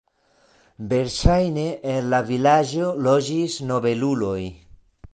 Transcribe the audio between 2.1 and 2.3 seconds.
la